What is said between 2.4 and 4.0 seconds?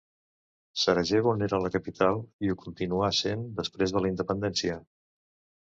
i ho continuà sent després